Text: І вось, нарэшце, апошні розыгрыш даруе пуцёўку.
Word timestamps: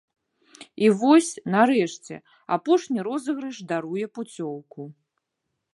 І 0.85 0.87
вось, 1.01 1.29
нарэшце, 1.55 2.15
апошні 2.59 2.99
розыгрыш 3.09 3.57
даруе 3.75 4.05
пуцёўку. 4.19 4.81